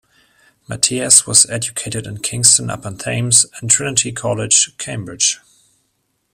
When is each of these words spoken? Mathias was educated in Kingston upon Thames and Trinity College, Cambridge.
Mathias 0.67 1.27
was 1.27 1.47
educated 1.47 2.07
in 2.07 2.21
Kingston 2.23 2.71
upon 2.71 2.97
Thames 2.97 3.45
and 3.61 3.69
Trinity 3.69 4.11
College, 4.11 4.75
Cambridge. 4.79 5.37